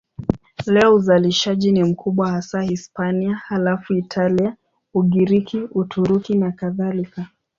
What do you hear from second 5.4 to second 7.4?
Uturuki nakadhalika.